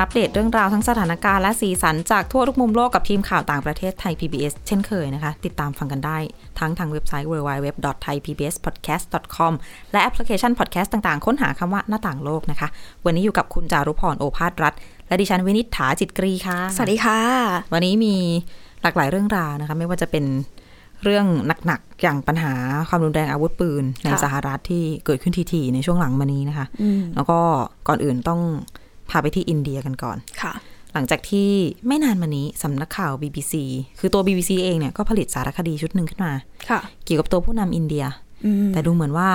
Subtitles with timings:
[0.00, 6.18] อัปเดตเรื่องราวทั้งสถานการณ์และสีสันจากทั่วทุกมุมโลกกับทีมข่าวต่างประเทศไทย PBS เช่นเคยนะคะ ติดตามฟังกันได้
[6.58, 9.52] ทั้งทางเว็บไซต์ www.thaipbspodcast.com
[9.92, 12.68] และแอปพลิเคชัน podcast ต่างๆ ค้นหาคำว่าหน้าต่างโลกนะคะ
[13.04, 14.72] วันนี้อยู่กับคุณจารุพรโอภาสรัฐ
[15.08, 17.20] และดิฉันวินิษฐาจิตกรีค่ะ สวัสดีค่ะ
[17.72, 18.14] วันนี้มี
[18.82, 20.24] หลากหลายเรื่องราวนะคะไม่ว่าจะเป็น
[21.02, 21.26] เรื่อง
[21.66, 22.52] หนักๆ อย่างปัญหา
[22.88, 26.66] ความรุนแรงอาวุธปืน ในค่ะสหรัฐที่เกิดขึ้นทีๆในช่วงหลังมานี้นะคะ
[27.14, 27.38] แล้วก็
[27.88, 28.42] ก่อนอื่นต้อง
[29.12, 30.52] พาไปที่อินเดียกันก่อนค่ะ
[30.94, 31.50] หลังจากที่
[31.86, 33.54] ไม่นานมานี้สำนักข่าว BBC
[33.98, 36.32] คือตัว BBC เองเนี่ยก็ผลิตสารคดีชุดหนึ่งขึ้นมา
[36.68, 38.04] ค่ะ เกี่ยวกับตัวผู้นำอินเดีย
[38.44, 39.30] อืมแต่ดูเหมือนว่า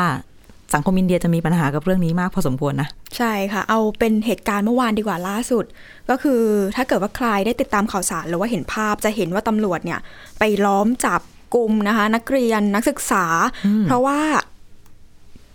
[0.73, 5.65] สังคมอินเดียจะมีปัญหากับเรื่องนี้มากพอสมควรนะ ใช่ค่ะ เอาเป็นเหตุการณ์เมื่อวานดีกว่าล่าสุด
[6.09, 6.41] ก็คือ
[6.75, 9.99] ถ้าเกิดว่าใครได้ติดตามข่าวสารหรือว่าเห็นภาพจะเห็นว่าตำรวจเนี่ย
[10.39, 11.21] ไปล้อมจับ
[11.55, 13.25] กลุ่มนะคะ นักเรียนนักศึกษา
[13.85, 14.19] เพราะว่า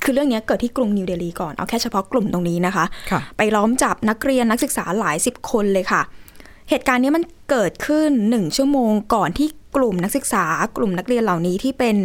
[0.04, 6.02] คือเรื่องเนี้ยเกิดที่กรุงนิวเดลีก่อน เอาแค่เฉพาะกลุ่มตรงนี้นะคะค่ะไปล้อมจับนักเรียนนักศึกษาหลายสิบคนเลยค่ะ
[6.70, 10.44] เหตุการณ์นี้มันเกิดขึ้นหนึ่งชั่วโมงก่อนที่กลุ่มนักศึกษา
[10.76, 11.96] กลุ่มนักเรียนเหล่านี้ที่เป็น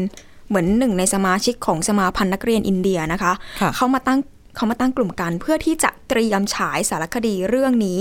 [0.48, 4.20] เหมือนหนึ่งในสมาชิกของสมาพันธ์นักเรียนอินเดียนะคะค่ะเขามาตั้ง
[4.56, 8.00] เขามาตั้งกลุ่มกันเพื่อที่จะเตรียมฉายสารคดีเรื่องนี้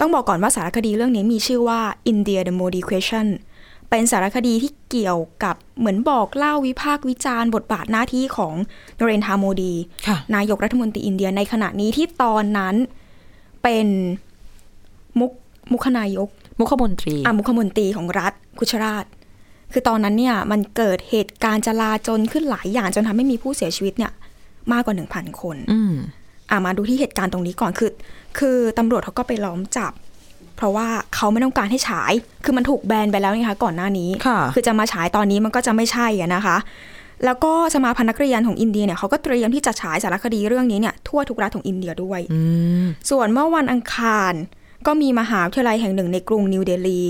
[0.00, 1.80] ต้องบอกก่อนว่าสารคดีเรื่องนี้มีชื่อว่า
[2.12, 8.54] India the Modi Question เป็นสารคดีที่เกี่ยวกับเหมือนบอกเล่าวิพากษ์วิจารณ์ บทบาทหน้าที่ของ
[8.98, 9.74] นเรนทราโมดี
[10.08, 12.74] ค่ะนายกรัฐมนตรีอินเดียในขณะนี้ที่ตอนนั้น
[13.62, 13.86] เป็น
[15.20, 15.32] มุก
[15.72, 16.28] มุขนายก
[16.58, 19.04] มุขมนตรีอะมุขมนตรีของรัฐกุชราช
[19.72, 24.12] คือตอนนั้นเนี่ยมันเกิดเหตุการณ์จลาจลขึ้นหลายอย่างจนทำให้มีผู้เสียชีวิตเนี่ย
[24.72, 25.94] มากกว่า1,000คนอืม
[26.50, 27.92] อะมาดูที่เหตุการณ์ตรงนี้ก่อนคือ
[28.38, 29.92] คือตำรวจเขาก็ไปล้อมจับ
[30.56, 32.12] เพราะว่าเขาไม่ต้องการให้ฉาย
[32.44, 36.56] คือมันถูกแบนไปแล้วนี่คะก่อนหน้านี้ค่ะคือจะมาฉายตอนนี้มันก็จะไม่ใช่อะนะคะ
[37.24, 42.40] แล้วก็สมาพันธ์นักเรียนของอินเดียเนี่ยเขาก็เตรียมที่จะฉายสารคดีเรื่องนี้เนี่ยทั่วทุกรัฐของอินเดียด้วยอื
[42.84, 44.32] มส่วนเมื่อวันอังคาร
[44.86, 47.02] ก็มีมหาวิทยาลัยแห่งหนึ่งในกรุงนิวเดลี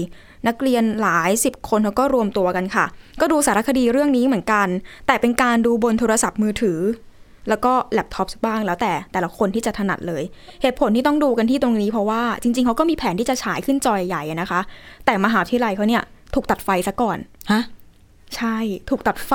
[0.49, 2.87] นักเรียนหลายสิบคนเขาก็รวมตัวกันค่ะ
[3.21, 4.69] ก็ดูสารคดีเรื่องนี้เหมือนกัน
[5.07, 6.79] แต่เป็นการดูบนโทรศัพท์มือถือ
[7.49, 10.23] แล้วก็แล็ปท็อปบ้างแล้วแต่แต่ละคนที่จะถนัดเลย
[10.63, 14.61] เหตุผลที่ต้องดูกันที่ตรงนี้เพราะว่าจริง ๆเขาก็มีแผนที่จะฉายขึ้นจอใหญ่ๆอะนะคะ
[15.05, 16.03] แต่มหาวิทยาลัยเขาเนี่ย
[16.35, 17.19] ถูกตัดไฟซะก่อน
[17.53, 17.63] ฮะ
[18.37, 18.57] ใช่
[18.91, 19.33] ถูกตัดไฟ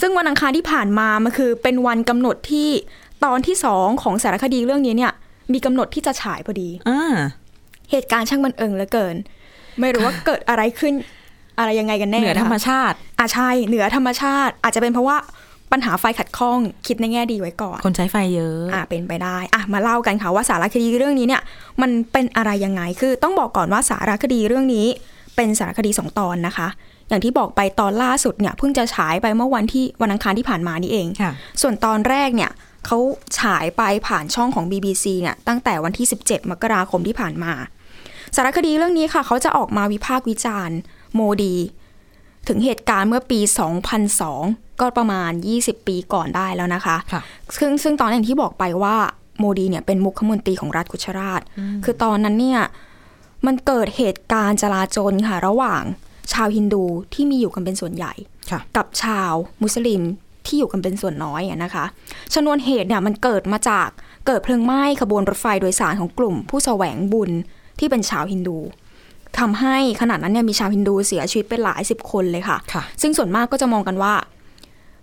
[0.00, 2.68] ซึ่งวันอังคารที่ผ่านมามันคือเป็นวันกำหนดที่
[3.24, 5.12] ตอนที่สองของสารคดีเรื่องนี้เนี่ย
[5.52, 7.14] มีกำหนดที่จะฉายพอดีอ่า
[7.90, 9.16] เหตุการณ์ช่างบันเอิงเหลือเกิน
[9.80, 10.94] ไม่รู้ว่าเกิดอะไรขึ้น
[11.58, 15.16] อะไรยังไงกันแน่เหนือธรรมนะคะชาติอะใช่เหนือธรรมชาติ อาจจะเป็นเพราะว่า
[15.72, 21.42] ปัญหาไฟขัดข้องคิดในแง่ดีไว้ก่อน คนใช้ไฟเยอะอะเป็นไปได้อะมาเล่ากันค่ะว่าสารคดีเรื่องนี้เนี่ย
[21.82, 24.86] มันเป็นอะไรยังไงคือต้องบอกก่อนว่าสารคดีเรื่องนี้
[25.36, 26.68] เป็นสารคดีสองตอนนะคะ
[27.08, 31.32] อย่างที่บอกไปตอนล่าสุดเนี่ยเพิ่งจะฉายไปเมื่อวันที่วันอังคารที่ผ่านมานี่เองค่ะ
[31.62, 32.50] ส่วนตอนแรกเนี่ย
[32.86, 32.98] เขา
[33.40, 37.52] ฉายไปผ่านช่องของ BBC เนี่ยตั้งแต่วันที่ 17 มกราคมที่ผ่านมา
[38.36, 40.78] สารคดีเรื่องนี้ค่ะ เขาจะออกมาวิพากษ์วิจารณ์
[41.14, 41.56] โมดี
[42.48, 43.40] ถึงเหตุการณ์เมื่อปี
[44.24, 47.22] 2002 ก็ประมาณ 20 ปีก่อนได้แล้วนะคะค่ะ
[47.58, 48.96] ซึ่งซึ่งตอนอย่างที่บอกไปว่า
[49.38, 51.40] โมดีเนี่ยเป็นมุขมนตรีของรัฐกุชราช
[51.84, 52.60] คือตอนนั้นเนี่ย
[53.46, 55.82] มันเกิดเหตุการณ์จลาจลค่ะ ระหว่าง
[56.32, 58.12] ชาวฮินดูที่มีอยู่กันเป็นส่วนใหญ่
[58.50, 59.32] ค่ะกับชาว
[59.62, 60.02] มุสลิม
[60.46, 61.84] ที่อยู่กันเป็นส่วนน้อยอะนะคะ
[62.34, 63.88] ชนวนเหตุเนี่ยมันเกิดมาจาก
[64.26, 67.30] เกิดเพลิงไหม้ขบวนรถไฟโดยสารของกลุ่ม ผู้แสวงบุญ
[67.78, 68.58] ที่เป็นชาวฮินดู
[69.38, 74.14] ทำให้ขณะนั้นเนี่ยมีชาวฮินดูเสียชีวิตไปหลายสิบคนเลยค่ะค่ะซึ่งส่วนมากก็จะมองกันว่า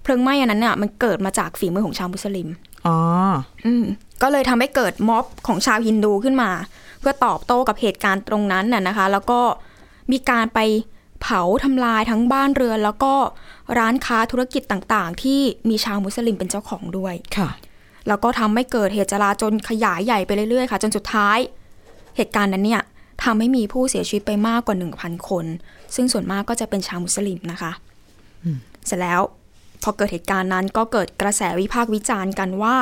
[0.04, 2.48] เพลิงไหม้อันนั้นเนี่ยมันเกิดมาจากฝีมือของชาวมุสลิม
[2.86, 2.98] อ๋อ
[3.66, 3.84] อืม
[4.22, 6.52] ก็เลยทำให้เกิดม็อบของชาวฮินดูขึ้นมา
[7.00, 9.40] เพื่อตอบโต้กับเหตุการณ์ตรงนั้นน่ะนะคะ แล้วก็
[10.12, 10.60] มีการไป
[11.22, 13.14] เผาทำลายทั้งบ้านเรือน แล้วก็
[13.78, 17.50] ร้านค้าธุรกิจต่างๆ ที่มีชาวมุสลิมเป็นเจ้าของด้วยค่ะ
[18.08, 21.38] แล้วก็ทำให้เกิดเหตุจลาจลขยายใหญ่ไปเรื่อยๆค่ะ จนสุดท้าย
[22.18, 22.82] เหตุการณ์นั้นเนี่ย
[23.24, 25.46] ทำให้มีผู้เสียชีวิตไปมากกว่า 1,000 คน
[25.96, 27.72] ซึ่งส่วนมากก็จะเป็นชาวมุสลิมนะคะ
[28.88, 29.22] เสร็จแล้ว
[29.84, 32.76] พอเกิดเหตุการณ์นั้นก็เกิดกระแสวิพากษ์วิจารณ์กันว่า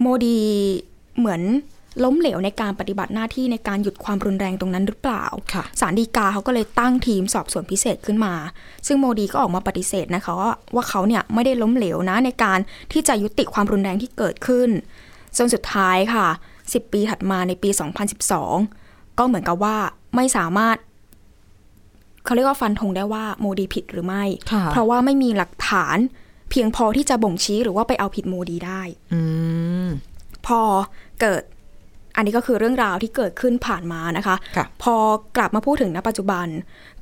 [0.00, 0.38] โมดี
[1.18, 1.42] เหมือน
[2.04, 5.24] ล้มเหลวในการปฏิบัติหน้าที่ในการหยุดความรุนแรงตรงนั้นหรือเปล่า
[5.54, 8.34] ค่ะศาลฎีกาเขาก็เลยตั้งทีมสอบสวนพิเศษขึ้นมา
[8.86, 12.58] ซึ่งโมดีก็ออกมาปฏิเสธนะคะว่าว่าเขาเนี่ยไม่ได้ล้มเหลวนะในการ
[12.92, 14.68] ที่จะยุติความรุนแรงที่เกิดขึ้น
[15.38, 16.26] จนสุดท้ายค่ะ
[16.60, 17.70] 10 ปีถัดมาในปี
[18.44, 19.76] 2012 ก็เหมือนกับว่า
[20.16, 20.76] ไม่สามารถ
[22.24, 25.96] เขาเรียกว่าฟันธงได้ว่าโมดีผิดหรือไม่ค่ะเพราะว่าไม่มีหลักฐาน
[26.54, 28.82] พียงพอที่จะบ่งชี้หรือว่าไปเอาผิดโมดีได้
[29.14, 29.20] อื
[29.86, 29.88] ม
[30.46, 30.60] พอ
[31.20, 31.42] เกิด
[32.16, 34.94] อันนี้ก็คือเรื่องราวที่เกิดขึ้นผ่านมานะคะค่ะพอ
[35.36, 36.46] กลับมาพูดถึงณปัจจุบัน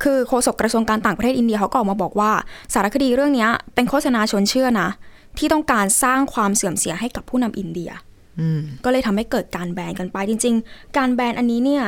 [0.03, 2.31] คือโฆษกกระทรวงการต่างประเทศอินเดียเขาก็ออกมาบอกว่า
[2.73, 4.89] สารคดีเรื่องเนี้ยเป็นโฆษณาชวนเชื่อนะ
[5.37, 7.91] ที่ต้องการสร้างความเสื่อมเสียให้กับผู้นำอินเดีย
[8.39, 11.83] อืมก็เลยทำให้เกิดการแบนกันไปจริง ๆ การแบนอันนี้เนี่ย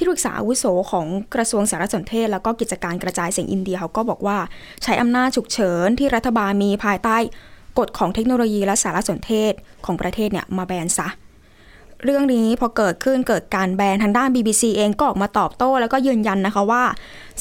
[0.00, 4.38] ที่ปรึกษาอาวุโสของกระทรวงสารสนเทศ แล้วก็กิจการกระจายเสียงอินเดียเขาก็บอกว่า
[4.82, 7.16] ใช้อำนาจฉุกเฉินที่รัฐบาลมีภายใต้
[7.78, 9.52] กฎของเทคโนโลยีและสารสนเทศ
[9.84, 11.08] ของประเทศเนี่ยมาแบนซะ
[12.04, 16.84] เรื่องนี้พอเกิดขึ้นเกิดการแบนทางด้าน BBC เองก็ออกมาตอบโต้แล้วก็ยืนยันนะคะว่า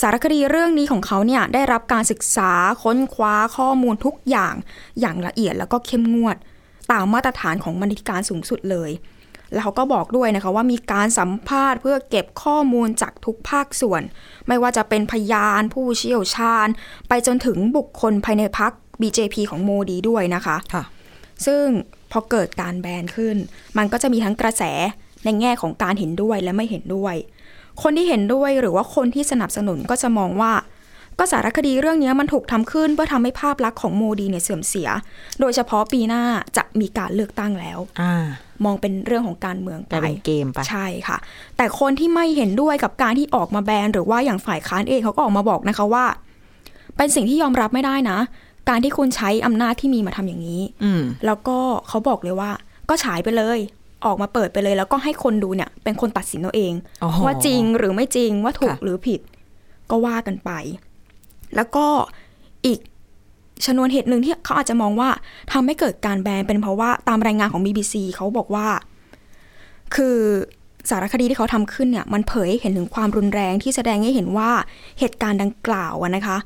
[0.01, 2.51] สารคดีเรื่องนี้ของเขาเนี่ยได้รับการศึกษา
[2.83, 4.53] ค้นคว้าข้อมูลทุกอย่าง
[4.99, 6.37] อย่างละเอียดแล้วก็เข้มงวด
[6.91, 8.91] ตามมาตรฐานของบรรณาธิการสูงสุดเลย
[9.53, 14.01] แล้วเขาก็บอกด้วยนะคะว่ามีการสัมภาษณ์เพื่อเก็บข้อมูลจากทุกภาคส่วน
[14.47, 16.67] ไม่ว่าจะเป็นพยานผู้เชี่ยวชาญ
[17.07, 20.83] ไปจนถึงบุคคลภายในพัก BJP ของโมดีด้วยนะคะค่ะ
[21.45, 21.65] ซึ่ง
[22.11, 23.35] พอเกิดการแบนขึ้น
[23.77, 24.63] มันก็จะมีทั้งกระแส
[25.25, 27.15] ในแง่ของการเห็นด้วยและไม่เห็นด้วย
[27.81, 30.53] คนที่เห็นด้วยหรือว่าคนที่สนับสนุนก็จะมองว่า
[31.19, 34.89] ก็สารคดีเรื่องนี้มันถูกทำขึ้นเพื่อทำให้ภาพลักษณ์ของโมดีเนี่ยเสื่อมเสีย
[35.39, 36.23] โดยเฉพาะปีหน้า
[36.57, 38.27] จะมีการเลือกตั้งแล้วอ่า
[38.65, 41.17] มองเป็นเรื่องของการเมืองแต่ไปเป็นเกมไปใช่ค่ะ
[41.57, 46.05] แต่คนที่ไม่เห็นด้วยกับการที่ออกมาแบนหรือว่าอย่างฝ่ายค้านเองเขาก็ออกมาบอกนะคะว่า
[46.97, 48.19] เป็นสิ่งที่ยอมรับไม่ได้นะ
[48.69, 51.57] การที่คุณใช้อำนาจที่มีมาทำอย่างนี้อืมแล้วก็
[51.87, 52.51] เขาบอกเลยว่า
[52.89, 53.59] ก็ฉายไปเลย
[54.05, 56.73] ออกมาเปิดไปเลย แล้วก็ให้คนดูเนี่ยเป็นคนตัดสินเอาเอง
[57.03, 59.21] อ๋อว่าจริงหรือไม่จริงว่าถูกค่ะหรือผิด
[59.89, 60.51] ก็ว่ากันไป
[61.55, 61.85] แล้วก็
[62.65, 62.79] อีก
[63.65, 65.09] ชนวนเหตุหนึ่งที่เขาอาจจะมองว่า
[65.51, 68.67] ทำให้เกิดการแบนเป็นเพราะว่าตามรายงานของ BBC เขาบอกว่า
[69.95, 70.17] คือ
[70.89, 74.51] สารคดีที่เขาทำขึ้นเนี่ย มันเผยให้เห็นถึงความรุนแรงที่แสดงให้เห็นว่า
[74.99, 76.37] เหตุการณ์ดังกล่าวอะนะคะ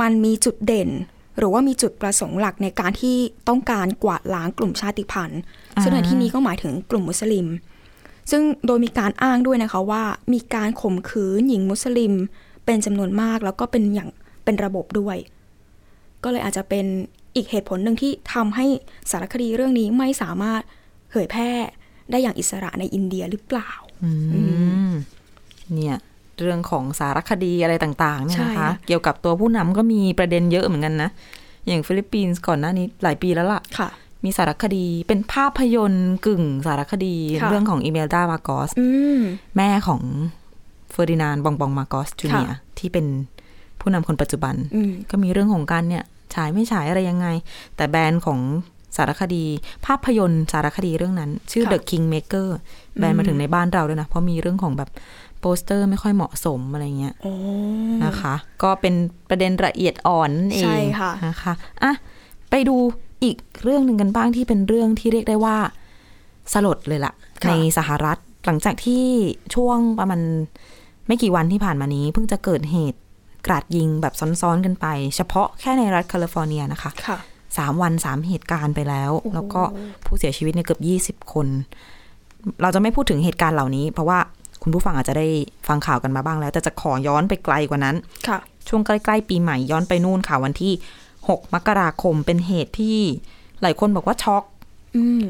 [0.00, 0.90] มันมีจุดเด่น
[1.38, 3.16] หรือว่ามีจุดประสงค์หลักในการที่
[3.48, 5.40] ต้องการกวาดล้างกลุ่มชาติพันธุ์
[5.76, 7.46] อ่าซึ่งในที่นี้ก็หมายถึงกลุ่มมุสลิม
[8.30, 10.02] ซึ่งโดยมีการอ้างด้วยนะคะว่า
[10.32, 12.12] มีการข่มขืนหญิงมุสลิม
[12.64, 14.10] เป็นจำนวนมากแล้วก็เป็นอย่าง
[14.44, 15.16] เป็นระบบด้วย
[16.26, 16.86] ก็เลยอาจจะเป็น
[17.36, 18.66] อีกเหตุผลหนึ่งที่ทำให้
[19.10, 20.62] สารคดีเรื่องนี้ไม่สามารถ
[21.10, 21.50] เผยแพร่
[22.10, 23.70] ได้อย่างอิสระในอินเดียหรือเปล่า
[24.04, 24.10] อื
[24.88, 24.90] ม
[25.74, 25.96] เนี่ย
[26.40, 31.10] เรื่องของสารคดีอะไรต่างๆเนี่ยนะใช่คะค่ะเกี่ยวกับตัวผู้นำก็มีประเด็นเยอะเหมือนกันนะ
[31.66, 33.88] อย่างฟิลิปปินส์ก่อนหน้านี้หลายปีแล้วล่ะค่ะ
[34.24, 38.86] มีสารคดีเป็นภาพยนตร์กึ่งสารคดีค่ะเรื่องของอิเมลดามาร์กอสอื
[39.18, 39.20] ม
[39.56, 40.00] แม่ของ
[40.90, 43.06] เฟอร์ดินานด์บองบองมาร์กอสจูเนียร์ค่ะที่เป็น
[43.80, 46.04] ผู้นำคนปัจจุบันอืมก็มีเรื่องของการเนี่ย
[46.36, 47.26] ฉายไม่ฉายอะไรยังไง
[47.76, 48.40] แต่แบรนด์ของ
[48.96, 49.44] สารคดี
[49.86, 52.48] ภาพยนตร์สารคดีเรื่องนั้น ชื่อค่ะ The Kingmaker
[52.98, 54.90] แบรนด์มาถึงในบ้านเราด้วยนะ เพราะมีเรื่องของแบบ
[55.40, 57.34] โปสเตอร์ไม่ค่อยเหมาะสมอะไรเงี้ยโอ้
[58.04, 58.94] นะคะ ก็เป็น
[59.28, 61.52] ประเด็นละเอียดอ่อนนั่นเองใช่ค่ะนะคะ
[61.82, 61.92] อะ
[62.50, 62.76] ไปดู
[63.24, 65.56] อีกเรื่องหนึ่งกันบ้างที่เป็นเรื่องที่เรียกได้ว่า
[66.52, 67.12] สลดเลยล่ะ
[67.42, 69.04] ค่ะ ในสหรัฐหลังจากที่
[69.54, 70.20] ช่วงประมาณ
[71.06, 72.98] ไม่กี่วันที่ผ่านมานี้ เพิ่งจะเกิดเหตุ
[73.46, 77.18] กราดยิงแบบซ้อนๆกันไป เฉพาะแค่ในรัฐแคลิฟอร์เนียนะคะค่ะ
[77.58, 79.62] สามวันสามเหตุการณ์ไปแล้วโอ้โหแล้วก็
[80.04, 81.46] ผู้เสียชีวิตเนี่ยเกือบยี่สิบคน
[82.62, 84.18] เราจะไม่พูดถึงเหตุการณ์เหล่านี้ เพราะว่า
[84.62, 85.26] คุณผู้ฟังอาจจะได้
[85.68, 87.96] ฟังข่าวกันมาบ้างแล้ว แต่จะขอย้อนไปไกลกว่านั้น
[88.28, 88.38] ค่ะ
[88.68, 90.72] ช่วงใกล้ๆปีใหม่ย้อนไปนู่นค่ะวันที่
[91.12, 92.98] 6มกราคมเป็นเหตุที่
[93.62, 94.44] หลายคนบอกว่าช็อก
[94.96, 95.22] อืม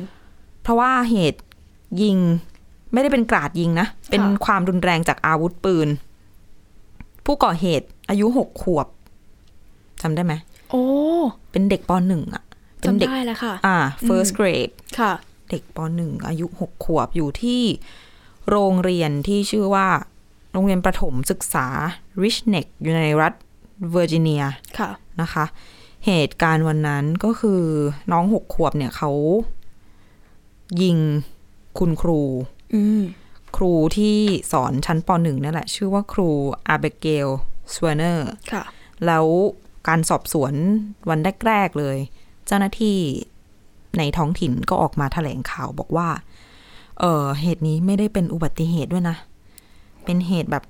[0.62, 1.40] เพราะว่าเหตุ
[2.02, 2.16] ยิง
[2.92, 5.88] ไม่ได้เป็นกราดยิงนะ เป็นความรุนแรงจากอาวุธปืน
[7.26, 8.86] ผู้ก่อเหตุอายุหกขวบ
[10.02, 10.34] จำได้ไหม
[10.70, 10.84] โอ้
[11.50, 12.44] เป็นเด็กปหนึ่งอะ
[12.80, 15.12] เป็นจำเด็กได้แล้วค่ะ อ่า first grade ค่ะ
[15.50, 17.62] เด็กปหนึ่งอายุหกขวบอยู่ที่
[18.50, 19.88] โรงเรียนที่ชื่อว่า
[20.52, 21.66] โรงเรียนประถมศึกษา
[22.22, 23.32] Richneck อยู่ในรัฐ
[23.92, 24.42] เวอร์จิเนีย
[24.78, 24.90] ค่ะ
[25.20, 25.44] นะคะ
[26.06, 27.62] เหตุการณ์วันนั้นก็คือ
[28.12, 29.10] น้องหกขวบเนี่ยเขา
[30.82, 30.98] ยิง
[31.78, 32.20] คุณครู
[32.74, 33.02] อืม
[33.56, 34.16] ครูที่
[34.52, 36.30] สอนชั้นปหนึ่งนั่นแหละ ชื่อว่าครู
[36.68, 37.28] อาบิเกล
[37.74, 38.64] สเวอร์เนอร์ค่ะ
[39.06, 39.26] แล้ว
[39.88, 40.54] การสอบสวน
[41.08, 41.96] วันแรกๆเลย
[42.46, 42.98] เจ้าหน้าที่
[43.98, 46.08] ในท้องถิ่นก็ออกมาแถลงข่าวบอกว่า
[47.00, 49.16] เออเหตุนี้ไม่ได้เป็นอุบัติเหตุด้วยนะ
[50.04, 50.64] เป็นเหตุแบบ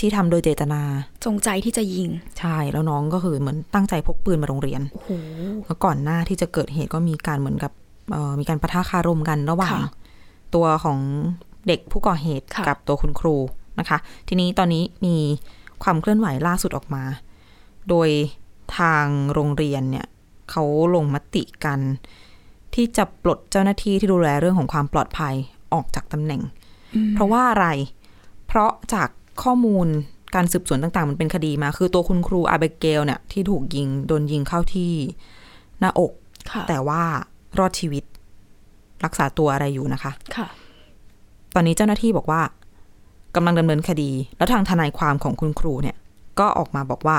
[0.00, 0.82] ที่ทำโดยเจตนา
[1.24, 5.10] จงใจที่จะยิง ใช่แล้วน้องก็คือเหมือนตั้งใจพกปืนมาโรงเรียนโอ้โห
[5.66, 7.72] แล้วก่อนหน้าที่จะเกิดเหตุก็มีการเหมือนกับ
[8.12, 9.90] เอ่อมีการปะทะคารมกันระหว่างค่ะ
[10.54, 10.98] ตัวของ
[11.68, 13.36] เด็กผู้ก่อเหตุค่ะกับตัวคุณครู
[13.78, 15.16] นะคะ ทีนี้ตอนนี้มี
[15.82, 17.04] ความเคลื่อนไหวล่าสุดออกมา
[17.88, 18.08] โดย
[18.78, 20.06] ทางโรงเรียนเนี่ย
[20.50, 21.80] เขาลงมติกัน
[22.74, 25.34] ที่จะปลดเจ้าหน้าที่ที่ดูแลเรื่องของความปลอดภัย
[25.74, 26.42] ออกจากตำแหน่ง
[26.94, 27.66] อืมเพราะว่าอะไร
[28.46, 29.08] เพราะจาก
[29.42, 29.86] ข้อมูล
[30.34, 34.92] การสืบสวนต่าง ๆ มันเป็นคดีมา คือตัวคุณครูอาเบเกลเนี่ยที่ถูกยิงโดนยิงเข้าที่
[35.80, 36.12] หน้าอก
[36.50, 37.02] ค่ะแต่ว่า
[37.58, 38.04] รอดชีวิต
[39.04, 40.46] รักษาตัวอะไรอยู่นะคะค่ะ
[41.58, 42.42] ตอนนี้เจ้าหน้าที่บอกว่า
[43.34, 45.96] กำลังดำเนินคดี แล้วทางทนายความของคุณครูเนี่ย
[46.38, 47.18] ก็ออกมาบอกว่า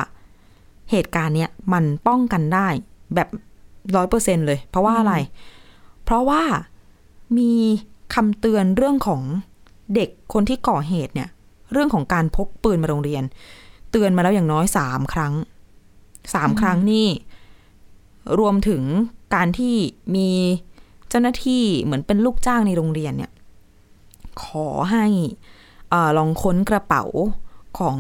[0.91, 2.67] เหตุการณ์เนี้ยมันป้องกันได้
[3.15, 3.29] แบบ
[3.95, 5.13] ร้อยเปอร์เซ็นเลย เพราะว่าอะไร
[6.03, 6.41] เพราะว่า
[7.37, 7.51] มี
[8.15, 9.21] คำเตือนเรื่องของ
[9.95, 11.29] เด็กคนที่ก่อเหตุเนี่ย
[11.71, 13.23] เรื่องของการพกปืนมาโรงเรียน
[13.91, 15.33] เตือนมาแล้วอย่างน้อยสามครั้ง
[16.33, 17.07] สามครั้งนี่
[18.39, 18.83] รวมถึง
[19.35, 19.75] การที่
[20.15, 20.29] มี
[21.09, 23.31] เจ้าหน้าที่เหมือนเป็นลูกจ้างในโรงเรียนเนี่ย
[24.43, 25.05] ขอให้
[25.89, 27.03] เออลองค้นกระเป๋า
[27.79, 27.97] ของ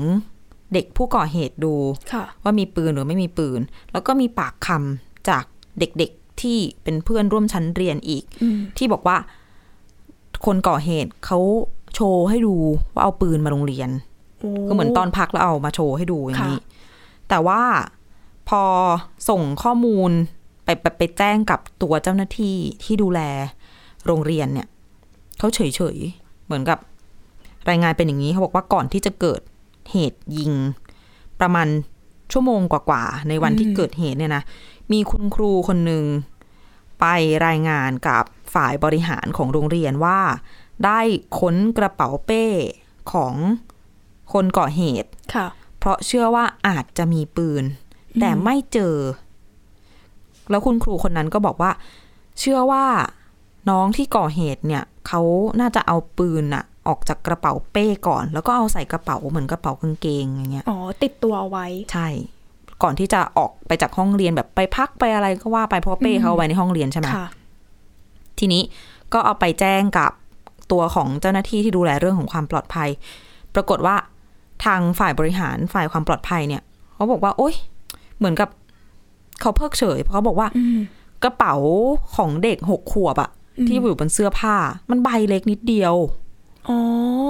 [0.73, 1.73] เด็กผู้ก่อเหตุดู
[2.13, 3.59] ค่ะว่ามีปืนหรือไม่มีปืน
[3.91, 5.43] แล้วก็มีปากคำจาก
[5.79, 9.17] เด็กๆที่เป็นเพื่อนร่วมชั้นเรียนอีกอืมที่บอกว่า
[10.45, 11.39] คนก่อเหตุเขา
[11.93, 12.55] โชว์ให้ดู
[12.93, 13.89] ว่าเอาปืนมาโรงเรียน
[14.39, 16.61] โอ้ก็เหมือนตอนพักแล้วเอามาโชว์ให้ดูอย่างนี้
[17.29, 17.61] แต่ว่า
[18.49, 18.63] พอ
[19.29, 20.11] ส่งข้อมูล
[20.63, 23.21] ไปไปไปแจ้งกับตัวเจ้าหน้าที่ที่ดูแล
[24.05, 24.67] โรงเรียนเนี่ย
[25.37, 25.59] เขาเฉ
[25.95, 26.79] ยๆ เหมือนกับ
[27.69, 29.41] รายงานเป็นอย่างนี้เขาบอกว่าก่อนที่จะเกิด
[29.91, 30.53] เหตุยิง
[31.39, 31.67] ประมาณ
[32.31, 34.43] ชั่วโมงกว่าๆในวันที่เกิดเหตุเนี่ยนะ
[34.91, 36.05] มีคุณครูคนหนึ่ง
[36.99, 37.05] ไป
[37.47, 38.23] รายงานกับ
[38.53, 40.19] ฝ่ายบริหารของโรงเรียนว่า
[40.85, 40.99] ได้
[41.39, 42.45] ค้นกระเป๋าเป้
[43.11, 43.33] ของ
[44.33, 47.63] คนก่อเหตุค่ะ เพราะเชื่อว่าอาจจะมีปืน
[48.19, 48.95] แต่ไม่เจอ
[50.49, 51.71] แล้วคุณครูคนนั้นก็บอกว่า
[52.39, 52.85] เชื่อว่า
[53.69, 55.21] น้องที่ก่อเหตุเนี่ยเขา
[55.59, 62.07] น่าจะเอาปืนอะออกจากกระเป๋าเป้ก่อน แล้วก็เอาใส่กระเป๋าเหมือนกระเป๋ากางเกงอย่างเงี้ยอ๋อติดตัวเอาไว้ใช่
[62.83, 67.27] ก่อนที่จะออกไปจากห้องเรียนแบบไปพักไปอะไรก็ว่าไปเพราะว่าเป้เขาเอาไว้ในห้องเรียนใช่ไหมค่ะ
[68.39, 68.61] ทีนี้
[69.13, 70.11] ก็เอาไปแจ้งกับ
[70.71, 72.89] ตัวของเจ้าหน้าที่ที่ดูแลเรื่องของความปลอดภัย
[73.55, 73.95] ปรากฏว่า
[74.65, 76.61] ทางฝ่ายบริหารฝ่ายความปลอดภัยเนี่ย
[76.95, 77.55] เขาบอกว่า โอ๊ย
[78.17, 78.49] เหมือนกับ
[79.41, 80.79] เขาเพิกเฉยเพราะเขาบอกว่าอืม
[81.23, 81.55] กระเป๋า
[82.15, 84.55] ของเด็กหกขวบอะอืม ที่อยู่บนเสื้อผ้า
[84.89, 85.95] มันใบเล็กนิดเดียว
[86.67, 86.77] อ๋อ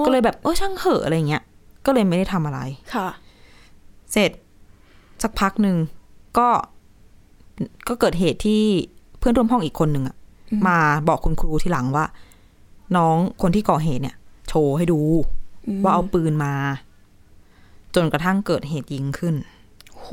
[0.06, 1.44] ก็เลยแบบเออช่างเหอะอะไรเงี้ย
[1.86, 2.60] ก็เลยไม่ได้ทำอะไร
[2.96, 3.08] ค่ะ
[4.12, 4.32] เสร็จ
[5.24, 5.78] สักพักหนึ่ง
[6.38, 6.50] ก็
[7.88, 8.64] ก็เกิดเหตุที่
[9.20, 10.16] เพื่อนร่วมห้องอีกคนหนึ่งอะ
[10.52, 10.78] อืมมา
[11.10, 12.06] บอกคุณครูทีหลังว่า
[12.98, 14.16] น้องคนที่ก่อเหตุเนี่ย
[14.48, 15.00] โชว์ให้ดู
[15.78, 16.54] มว่าเอาปืนมา
[17.96, 19.36] จนกระทั่งเกิดเหตุยิงขึ้น
[19.94, 20.08] โห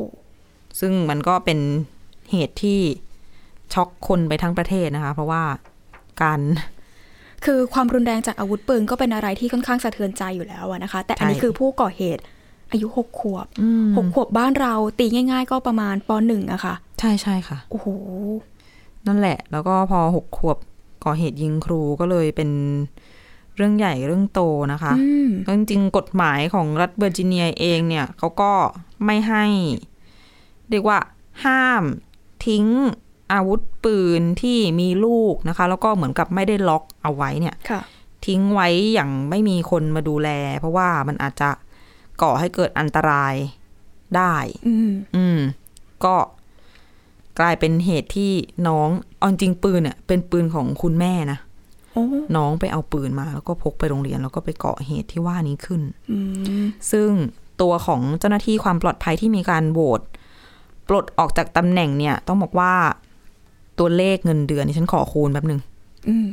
[0.80, 1.59] ซึ่งมันก็เป็น
[2.33, 2.80] เหตุที่
[3.75, 5.42] ช็อกคนไปทั้งประเทศนะคะ เพราะว่า
[6.21, 6.40] การ
[7.44, 12.23] คือความรุนแรงจากอาวุธปืนก็เป็นอะไรที่ค่อนข้างสะเทือนใจอยู่แล้วอะนะคะ แต่อันนี้ใช่คือผู้ก่อเหตุ
[12.73, 17.87] อายุหกขวบอืมหกขวบบ้านเราตีง่าย ๆ ก็ประมาณปหนึ่งอะค่ะ ใช่ใช่ค่ะโอ้โห
[19.06, 20.56] นั่นแหละ แล้วก็พอหกขวบ
[21.04, 22.50] ก่อเหตุยิงครูก็เลยเป็น
[23.56, 24.40] เรื่องใหญ่เรื่องโต
[24.73, 28.52] นะคะอืมจริงๆกฎหมายของรัฐเวอร์จิเนียเองเนี่ยเขาก็
[29.04, 29.44] ไม่ให้
[30.71, 30.99] เรียกว่า
[31.44, 31.83] ห้าม
[32.47, 32.66] ทิ้ง
[33.32, 37.80] อาวุธปืนที่มีลูกนะคะ แล้วก็เหมือนกับไม่ได้ล็อกเอาไว้เนี่ยค่ะ
[38.26, 40.28] ทิ้งไว้อย่างไม่มีคนมาดูแล
[40.58, 41.50] เพราะว่ามันอาจจะ
[42.22, 43.34] ก่อให้เกิดอันตราย
[44.16, 44.34] ได้
[44.68, 45.38] อืมอืม
[46.04, 46.16] ก็
[47.38, 48.32] กลายเป็นเหตุที่
[48.68, 48.88] น้อง
[49.18, 51.38] เอาจริงๆปืนเนี่ยเป็นปืนของคุณแม่นะ
[51.92, 52.04] โอ้
[52.36, 56.18] น้องไปเอาปืนมา แล้วก็พกไปโรงเรียน แล้วก็ไปเกาะเหตุที่ว่านี้ขึ้นอื
[56.62, 57.10] มซึ่ง
[57.60, 60.00] ตัวของเจ้าหน้าที่ความปลอดภัยที่มีการโหวต
[60.88, 62.74] ปลดออกจากตำแหน่งเนี่ย ต้องบอกว่า
[63.78, 65.60] ตัวเลขเงินเดือนนี่ฉันขอคูณแป๊บหนึ่ง
[66.08, 66.26] อืม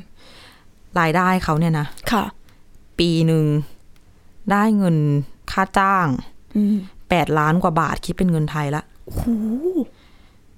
[1.00, 2.24] รายได้เขาเนี่ยนะค่ะ
[3.00, 3.46] ปีหนึ่ง
[4.52, 4.98] ได้เงิน
[5.52, 6.08] ค่าจ้าง
[6.56, 6.78] อืม
[7.10, 9.26] แปดล้านกว่าบาทคิดเป็นเงินไทยละโอ้โห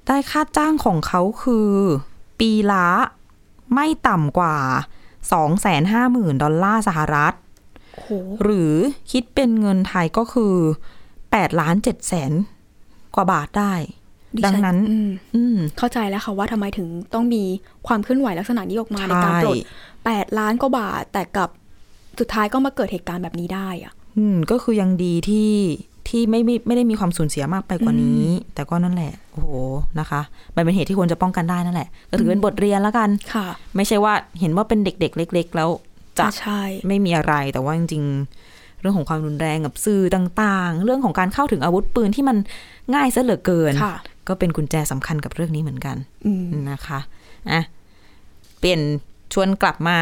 [0.07, 1.69] ได้ค่าจ้างของเขาคือ
[2.39, 2.87] ปีละ
[3.73, 4.55] ไม่ต่ำกว่า
[5.33, 7.33] สองแสนห้าหมื่นดอลลาร์สหรัฐ
[7.93, 8.09] โอ้โห
[8.43, 8.73] หรือ
[9.11, 10.55] คิดเป็นเงินไทยก็คือ
[11.31, 12.31] แปดล้านเจ็ดแสน
[13.15, 13.73] กว่าบาทได้
[14.37, 17.43] ดิดัฉังนั้นอืมอืมเข้าใจแล้วค่ะว่าทำไมถึงต้องมี
[17.87, 19.55] ความเคลื่อนไหวลักษณะนี้ออกมาในใช่การปลด
[20.05, 21.49] แปดล้านกว่าบาท แต่กับ
[22.19, 25.51] สุดท้ายก็มาเกิดเหตุการณ์แบบนี้ได้อะอืม ก็คือยังดีที่
[26.09, 28.23] ที่ไม่ไม่ไม่ได้มีความสูญเสียมากไปกว่านี้
[28.55, 29.49] แต่ก็นั่นแหละ โอ้โห
[29.99, 30.21] นะคะ
[30.55, 35.69] มันเป็นเหตุที่ควรจะป้องกันได้นั่นแหละ ก็ถือเป็นบทเรียนแล้วกันค่ะ ไม่ใช่ว่าเห็นว่าเป็นเด็ก ๆ เล็ก ๆ แล้ว
[36.17, 38.03] จะอะใช่ไม่มีอะไรแต่ว่าจริง
[38.41, 42.37] ๆ เรื่องของความรุนแรงกับสื่อต่าง ๆ เรื่องของการเข้าถึงอาวุธปืนที่มัน
[42.95, 43.95] ง่ายซะเหลือเกินค่ะ
[44.27, 47.00] ก็เป็นกุญแจสำคัญกับเรื่องนี้เหมือนกันอืมนะคะ
[47.51, 47.62] อะ
[48.60, 48.82] เปลี่ยน
[49.34, 49.98] ชวนกลับมา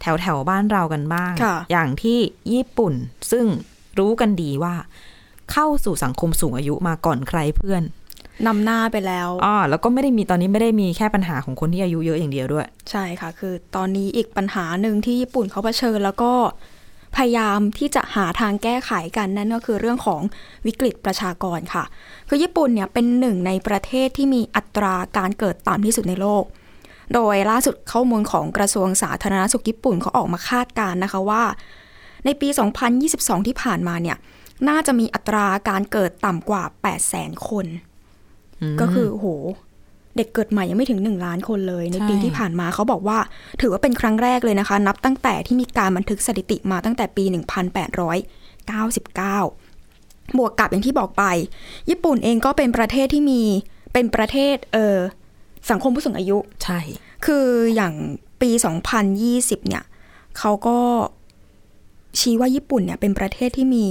[0.00, 2.18] แถวแถวๆบ้านเรากันบ้างค่ะอย่างที่
[2.52, 2.94] ญี่ปุ่น
[3.30, 3.46] ซึ่ง
[3.98, 4.74] รู้กันดีว่า
[5.52, 7.82] เข้าสู่สังคมสูงอายุมาก่อนใครเพื่อน
[8.46, 16.32] นำหน้าไปแล้วอ่าแล้วก็ไม่ได้มีตอนนี้ไม่ได้มีแค่ปัญหาของคนที่อายุเยอะอย่างเดียวด้วย ใช่ค่ะ คือตอนนี้อีกปัญหาหนึ่งที่ญี่ปุ่นเขาเผชิญแล้วก็
[17.16, 20.20] พยายามที่จะหาทางแก้ไขกันนั่นก็คือเรื่องของ
[20.66, 21.84] วิกฤตประชากรค่ะ
[22.28, 26.44] คือญี่ปุ่นเนี่ยเป็นหนึ่งในประเทศที่มีอัตราการเกิดต่ำที่สุดในโลก
[27.14, 31.42] โดยล่าสุดข้อมูลของกระทรวงสาธารณสุขญี่ปุ่นเขาออกมาคาดการณ์นะคะว่า
[32.24, 32.48] ในปี
[32.98, 34.16] 2022 ที่ผ่านมาเนี่ย
[34.68, 36.62] น่าจะมีอัตราการเกิดต่ำกว่า
[37.06, 37.66] 800,000 คน
[38.80, 39.26] ก็คือโห
[40.20, 43.18] เด็กเกิดใหม่ยังไม่ถึง 1 ล้านคนเลย ในใช่ปีที่ผ่านมาเขาบอกว่า
[43.60, 47.34] ถือว่าเป็นครั้งแรกเลยนะคะ นับตั้งแต่ที่มีการบันทึกสถิติมาตั้งแต่ปี 1899
[50.38, 51.24] บวกกับอย่างที่บอกไป
[51.90, 53.42] ญี่ปุ่นเองก็เป็นประเทศที่มี
[53.92, 54.96] เป็นประเทศเออ
[55.70, 56.78] สังคมผู้สูงอายุใช่
[57.24, 57.94] คืออย่าง
[58.40, 58.50] ปี
[59.08, 59.84] 2020 เนี่ย
[60.38, 60.78] เขาก็
[62.18, 63.86] ชี้ว่าญี่ปุ่นเนี่ยเป็นประเทศที่มี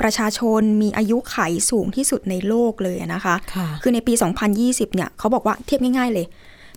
[0.00, 1.36] ประชาชนมีอายุไข
[1.70, 4.12] สูงที่สุดในโลกเลยนะคะค่ะคือในปี
[4.54, 6.26] 2020 เนี่ยเขาบอกว่าเทียบง่ายๆเลย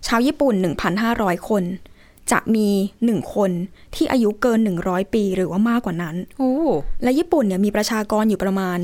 [0.06, 0.54] ชาวญี่ปุ่น
[1.00, 1.62] 1,500 คน
[2.32, 2.68] จะมี
[3.02, 3.50] 1คน
[3.94, 6.52] ที่อายุเกิน 100 ปีหรือว่ามากกว่านั้นโอ้
[7.02, 8.78] และญี่ปุ่นเนี่ยมีประชากรอยู่ประมาณ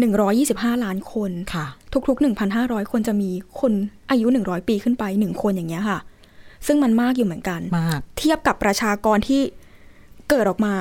[0.00, 1.66] 125 ล้านคนค่ะ
[2.08, 3.72] ทุกๆ 1,500 คนจะมีคน
[4.10, 5.98] อายุ 100 ปีขึ้นไป1คนอย่างเงี้ยค่ะ
[6.66, 9.42] ซึ่งมันมากอยู่เหมือนกันมากเทียบกับประชากรที่
[10.28, 10.74] เกิดออกมา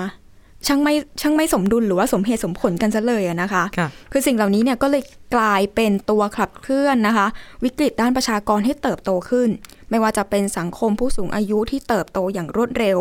[0.68, 5.04] ช่างไม่ช่างไม่สมดุลหรือว่าสมเหตุสมผลกันซะเลยอะนะคะค่ะคือสิ่งเหล่านี้เนี่ยก็เลย
[5.36, 7.28] กลายเป็นตัวขับเคลื่อนนะคะ
[7.64, 9.50] วิกฤตด้านประชากรให้เติบโตขึ้น
[9.90, 13.00] ไม่ว่าจะเป็นสังคมผู้สูงอายุที่เติบโตอย่างรวดเร็ว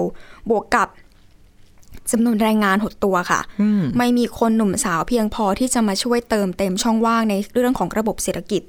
[0.51, 0.89] บวกกับ
[2.11, 8.63] จำนวนแรงงานหดตัวค่ะอืมไม่มีคนหนุ่มสาวเพียงพอที่จะมาช่วยเติมเต็มช่องว่างในเรื่องของระบบเศรษฐกิจ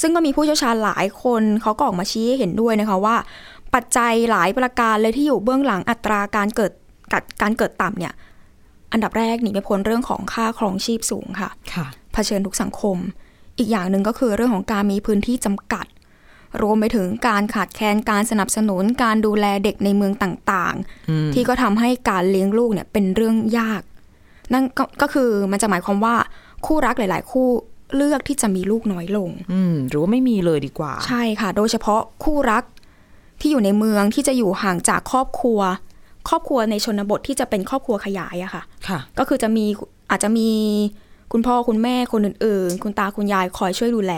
[0.00, 3.16] ซึ่งก็มีผู้เชี่ยวชาญหลายคนเขาก็ออกมาชี้ให้เห็นด้วยนะคะว่า
[3.74, 6.72] ปัจจัยหลายประการเลยที่อยู่เบื้องหลังอัตราการเกิด
[7.42, 8.14] การเกิดต่ำเนี่ย
[8.92, 12.96] อันดับแรกหนีไม่พ้นเรื่องของค่าครองชีพสูงค่ะค่ะเผชิญทุกสังคม
[13.58, 15.86] อีกอย่างหนึ่งก็คือเรื่องของการมีพื้นที่จำกัด
[16.62, 20.74] รวมไปถึงการขาดแคลนการสนับสนุนการดูแลเด็กในเมืองต่าง
[21.10, 23.82] อืมๆที่ก็ทำให้การเลี้ยงลูกเนี่ยเป็นเรื่องยาก
[24.52, 26.16] นั่นก็ก็คือมันจะหมายความว่า
[26.66, 27.48] คู่รักหลาย ๆ คู่
[27.96, 32.64] เลือกที่จะมีลูกน้อยลง อืมหรือว่าไม่มีเลยดีกว่า ใช่ค่ะ โดยเฉพาะคู่รัก
[33.40, 35.60] ที่อยู่ในเมืองที่จะอยู่ห่างจากครอบครัว
[36.28, 39.66] ครอบครัวในชนบทที่จะเป็นครอบครัวขยายอะค่ะค่ะ ก็คือจะมี
[40.10, 40.48] อาจจะมี
[41.32, 44.12] คุณพ่อคุณแม่คนอื่น ๆ คุณตาคุณยายคอยช่วยดูแล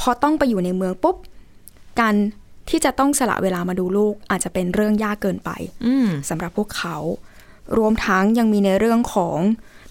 [0.00, 1.16] พอต้องไปอยู่ในเมืองปุ๊บ
[2.00, 2.14] การ
[2.70, 5.50] ที่จะต้องสละเวลามาดูลูก อาจจะเป็นเรื่องยากเกินไป
[5.86, 6.96] อืมสำหรับพวกเขา
[7.78, 9.38] รวมทั้งยังมีในเรื่องของ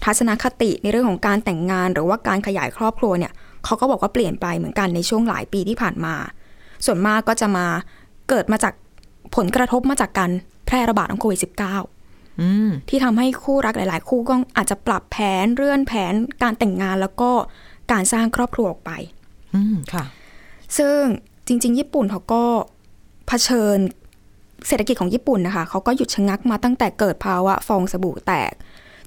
[0.04, 3.32] ทัศนคติในเรื่องของการแต่งงาน หรือว่าการขยายครอบครัวเนี่ย
[3.64, 6.14] เขาก็บอกว่าเปลี่ยนไปเหมือนกันในช่วงหลายปีที่ผ่านมา
[6.86, 7.66] ส่วนมากก็จะมา
[8.28, 8.74] เกิดมาจาก
[9.36, 10.30] ผลกระทบมาจากการ
[10.61, 17.30] แพ ร่ระบาดของโควิด -19 อืมที่ทำให้คู่รักหลาย ๆ คู่ก็อาจจะปรับแผนเลื่อนแผนการแต่งงานแล้วก็
[17.92, 18.90] การสร้างครอบครัวออกไป
[19.54, 20.04] อืมค่ะ
[20.78, 20.98] ซึ่ง
[21.46, 22.44] จริง ๆ ญี่ปุ่นเขาก็
[23.28, 23.78] เผชิญ
[24.68, 28.52] เศรษฐกิจของญี่ปุ่นนะคะเขาก็หยุดชะงักมาตั้งแต่เกิดภาวะฟองสบู่แตก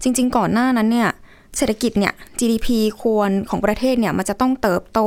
[0.01, 1.09] จริง ๆ ก่อนหน้านั้นเนี่ย
[1.57, 2.67] เศรษฐกิจเนี่ย GDP
[3.01, 4.99] ควรของประเทศเนี่ยมันจะต้องเติบโต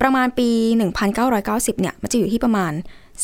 [0.00, 0.48] ประมาณปี
[1.14, 2.72] 1990 เนี่ย มันจะอยู่ที่ประมาณ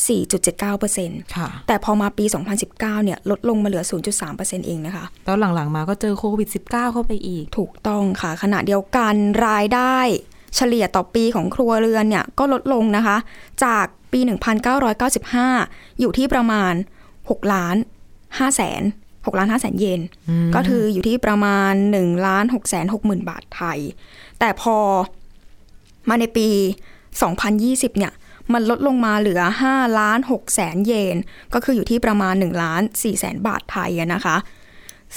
[0.07, 2.25] 4.79%ค่ะ แต่พอมาปี
[2.59, 3.83] 2019 เนี่ย ลดลงมาเหลือ
[4.25, 9.13] 0.3%เองนะคะ แล้วหลังๆ มาก็เจอโควิด -19 เข้าไปอีก ถูกต้องค่ะ ขณะเดียวกัน
[9.47, 9.97] รายได้
[10.55, 13.17] เฉลี่ยต่อปีของครัวเรือนเนี่ย ก็ลดลงนะคะ
[13.63, 14.19] จากปี
[14.89, 16.73] 1995 อยู่ที่ประมาณ
[17.13, 17.75] 6 ล้าน
[18.19, 18.81] 5แสน
[19.25, 20.01] 6ล้าน5แสนเยน
[20.55, 23.79] ก็คืออยู่ที่ประมาณ1ล้าน6แสน6หมื่นบาทไทย
[24.39, 24.77] แต่พอ
[26.09, 26.47] มาในปี
[27.23, 28.11] 2020 เนี่ย
[28.53, 31.17] มันลดลงมาเหลือ5ล้าน6แสนเยน
[31.53, 34.37] ก็คืออยู่ที่ประมาณ1ล้าน4แสนบาทไทยอะนะคะ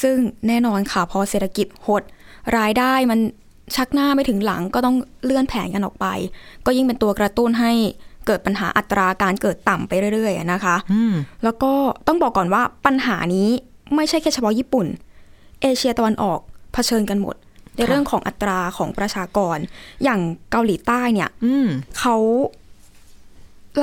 [0.02, 0.16] ซึ่ง
[0.48, 2.02] แน่นอนค่ะพอเศรษฐกิจหด
[2.58, 3.20] รายได้มัน
[3.74, 6.06] ชักหน้าไม่ถึงหลังก็ต้องเลื่อนแผนกันออกไป
[6.66, 7.72] ก็ยิ่งเป็นตัวกระตุ้นให้
[8.26, 11.12] เกิดปัญหาอัตราการเกิดต่ำไปเรื่อยๆอะนะคะอืม
[11.44, 11.72] แล้วก็
[12.06, 13.48] ต้องบอกก่อนว่าปัญหานี้
[13.94, 14.86] ไม่ใช่แค่เฉพาะญี่ปุ่น
[15.62, 16.40] เอเชียตะวันออก
[16.72, 17.34] เผชิญกันหมด
[17.76, 19.58] ในเรื่องของอัตราของประชากร
[20.04, 21.66] อย่างเกาหลีใต้เนี่ยอืม
[21.98, 22.16] เขา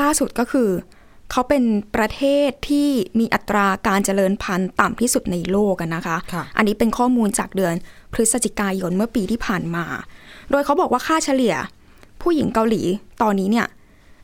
[0.01, 0.69] ล่าสุดก็คือ
[1.32, 1.63] เขาเป็น
[1.95, 7.73] ประเทศที่มีอัตราการเจริญพันธุ์ต่ำที่สุดในโลกอะนะคะค่ะอันนี้เป็นข้อมูลจากเดือน
[8.13, 9.86] พฤศจิกายนเมื่อปีที่ผ่านมา
[10.51, 11.56] โดยเขาบอกว่าค่าเฉลี่ย
[12.21, 12.82] ผู้หญิงเกาหลี
[13.21, 13.67] ตอนนี้เนี่ย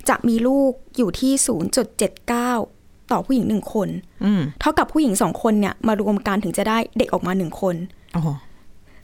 [0.09, 1.33] จะมีลูกอยู่ที่
[2.01, 3.89] 0.79 ต่อผู้หญิงหนึ่งคน
[4.25, 7.75] อืมเท่ากับผู้หญิงสองคนเนี่ยมารวมกันถึงจะได้เด็กออกมาหนึ่งคน
[8.15, 8.23] อ๋อ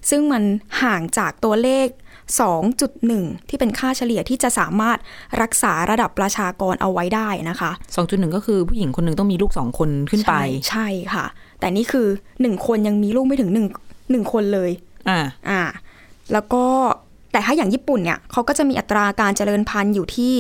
[0.10, 0.44] ซึ่งมัน
[0.82, 1.88] ห่างจากตัวเลข
[2.34, 4.98] 2.1 ที่เป็นค่าเฉลี่ยที่จะสามารถ
[5.42, 11.26] รักษาระดับประชากรเอาไว้ได้นะคะสองจุดหนึ่งก็คือผู้หญิงคนหนึ่งต้องมีลูกสองคนขึ้นไปใช่ใช่ค่ะ
[11.60, 12.08] แต่นี่คือ
[12.42, 13.68] หนึ่งคนยังมีลูกไม่ถึงหนึ่ง
[14.12, 14.72] หนึ่งคนเลย
[15.10, 15.62] อ่า อ่า
[16.34, 16.64] แล้วก็
[17.32, 20.34] แต่ถ้าอย่างญี่ปุ่นเนี่ยเขาก็จะมีอัตราการเจริญพันธุ์อยู่ที่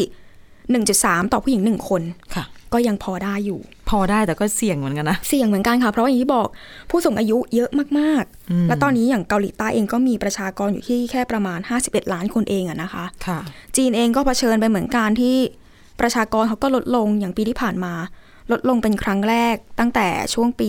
[0.84, 2.02] 1.3 ต่อผู้หญิงหนึ่งคน
[2.36, 2.44] ค่ะ
[2.76, 3.60] ก็ยังพอได้อยู่
[3.90, 6.48] พอได้แต่ก็เสี่ยงเหมือนกันนะเสี่ยงเหมือนกันค่ะ เพราะว่าอย่างที่บอก
[6.90, 13.40] ผู้สูงอายุเยอะมากอืมๆและตอนนี้อย่างเกาหลีใต้เองก็มีประชากรอยู่ที่แค่ประมาณ 51 ล้านคนเองอะนะคะค่ะ
[13.76, 15.38] จีนเองก็เผชิญไปเหมือนกันที่
[16.00, 17.94] ประชากรเขาก็ลดลงอย่างปีที่ผ่านมา
[18.52, 20.68] ลดลงเป็นครั้งแรกตั้งแต่ช่วงปี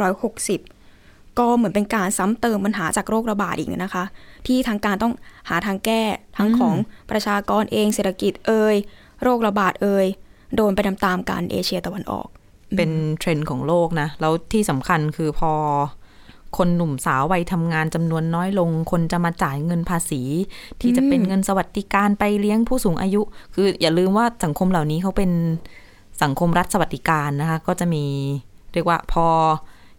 [0.00, 4.04] 1960 ก็เหมือนเป็นการซ้ำเติมปัญหาจากโรคระบาดอีกนะคะ
[4.46, 5.12] ที่ทางการต้อง
[5.48, 6.02] หาทางแก้
[6.38, 6.76] ทั้งของ
[7.10, 8.76] ประชากรเองเศรษฐกิจเอ่ย
[9.22, 10.06] โรคระบาดเอ่ย
[10.56, 12.28] โดนไปตามๆกันเอเชียตะวันออก
[12.76, 15.52] เป็นเทรนด์ของโลกนะ แล้วที่สำคัญคือพอ
[16.56, 20.22] คนหนุ่มสาววัยทำงานจำนวนน้อยลง คนจะมาจ่ายเงินภาษี
[20.80, 23.22] ที่จะเป็นเงินสวัสดิการไปเลี้ยงผู้สูงอายุ
[23.54, 25.30] คืออย่าลืมว่าสังคมเหล่านี้เขาเป็น
[26.22, 28.04] สังคมรัฐสวัสดิการนะคะ ก็จะมี
[28.72, 29.26] เรียกว่าพอ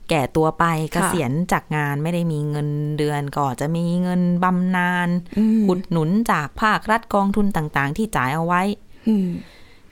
[0.09, 8.61] แก่ตัวไปเกษียณจากงานไม่ได้มีเงินเดือนก็จะมีเงินบำนาญอืมอุดหนุนจากภาครัฐกองทุนต่าง ๆ ที่จ่ายเอาไว้
[9.07, 9.29] อืม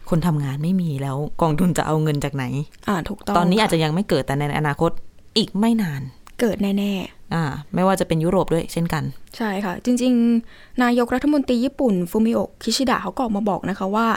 [0.10, 2.46] คนทำงานไม่มีแล้วกองทุนจะเอาเงินจากไหน
[2.88, 4.92] อ่าถูกต้อง ตอนนี้อาจจะยังไม่เกิดแต่ในอนาคต
[5.38, 6.02] อีกไม่นาน
[6.40, 6.94] เกิดแน่
[7.36, 7.44] อ่า
[7.76, 10.14] ไม่ว่าจะเป็นยุโรปด้วยเช่นกันๆใช่ค่ะ จริง
[10.48, 14.08] ๆ นายกรัฐมนตรีญี่ปุ่นฟูมิโอะคิชิดะเขาก็ออกมาบอกนะคะว่า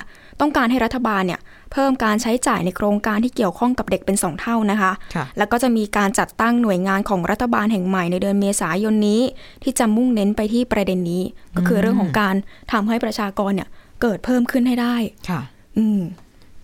[0.41, 1.41] ต้องการให้รัฐบาลเนี่ย
[1.73, 9.23] เพิ่มการใช้จ่ายในโครงการที่เกี่ยวข้องกับเด็กเป็นสองเท่านะคะค่ะแล้วก็จะมีการจัดตั้งหน่วยงานของรัฐบาลแห่งใหม่ในเดือนเมษายนนี้
[9.63, 11.23] ที่จะมุ่งเน้นไปที่ประเด็นนี้
[11.57, 12.35] ก็คือเรื่องของการ
[12.73, 13.69] ทำให้ประชากรเนี่ย
[14.03, 14.97] เกิดเพิ่มขึ้นให้ได้
[15.31, 15.41] ค่ะ
[15.79, 16.01] อืม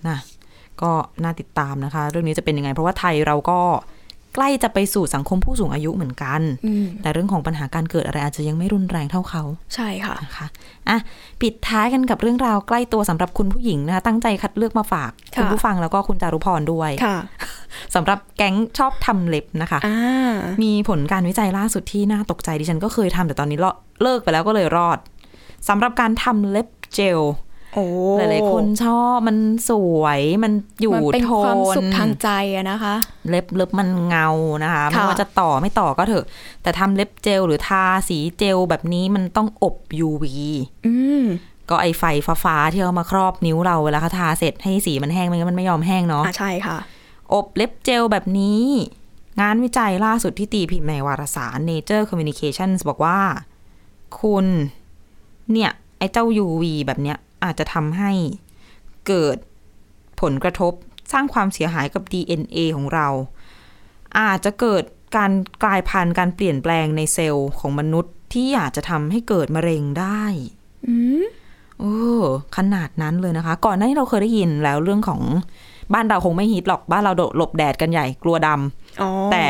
[0.09, 0.19] นะ
[0.83, 0.91] ก็
[1.23, 3.61] น่าติดตามนะคะ เรื่องนี้จะเป็นยังไง เพราะว่าไทยเราก็
[4.35, 9.43] ใกล้จะไปสู่สังคมผู้สูงอายุเหมือนกันอืมแต่เรื่องของปัญหาการเกิดอะไรอาจจะยังไม่รุนแรงเท่าเขา
[9.75, 10.47] ใช่ค่ะนะคะ
[10.89, 10.99] อะ
[11.41, 17.17] ปิดท้ายกันกับเรื่องราวใกล้ตัวสำหรับคุณผู้หญิงนะคะ ตั้งใจคัดเลือกมาฝากค่ะคุณผู้ฟังแล้วก็คุณจารุพรด้วยค่ะ
[17.95, 23.59] สำหรับแก๊งชอบทำเล็บนะคะอ่ามีผลการวิจัยล่าสุดที่น่าตกใจดิฉันก็เคยทำแต่ตอนนี้
[24.03, 24.99] เลิกไปแล้วก็เลยรอด
[25.69, 27.48] สำหรับการทำเล็บเจลโอ้
[28.19, 29.37] หลายๆคนชอบมัน
[29.71, 32.95] สวยมันอยู่มันเป็นโทความนสุขทางใจอะนะคะ
[33.29, 34.29] เล็บเล็บมันเงา
[34.65, 36.25] นะคะไม่ค่ะว่าจะต่อไม่ต่อก็เถอะ
[36.63, 39.77] แต่ทำเล็บเจลหรือทาสีเจลแบบนี้มันต้องอบ
[40.07, 40.25] UV
[40.87, 41.25] อืม
[41.71, 42.05] ก็ไอไฟ
[42.45, 46.79] ฟ้าๆที่เอามาครอบนิ้วเราเวลาเขาทาเสร็จให้สีมันแห้งไม่งั้นมันไม่ยอมแห้งเนาะอะใช่ค่ะ
[47.33, 48.63] อบเล็บเจลแบบนี้
[49.41, 53.19] งานวิจัยล่าสุดที่ตีพิมพ์ในวารสาร Nature Communications บอกว่า
[54.21, 54.47] คุณ
[55.53, 58.13] เนี่ย ไอ้เจ้า UV แบบเนี้ย อาจจะทำให้
[59.09, 59.37] เกิด
[60.21, 60.73] ผลกระทบ
[61.13, 63.09] สร้างความเสียหายกับ DNA ของเรา
[64.21, 64.83] อาจจะเกิด
[65.17, 70.23] การกลายพันธุ์การเปลี่ยนแปลงในเซลล์ของมนุษย์ที่อาจจะทำให้เกิดมะเร็งได้
[70.87, 71.25] อืม
[71.79, 71.97] โอ้
[72.57, 75.21] ขนาดนั้นเลยนะคะ ก่อนหน้านี้เราเคยได้ยินแล้วเรื่องของ
[75.95, 79.47] บ้านเราคงไม่ฮิตหรอกบ้านเราหลบแดดกันใหญ่กลัวดำอ๋อแต่